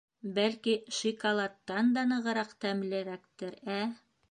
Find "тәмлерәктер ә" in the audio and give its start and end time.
2.65-3.81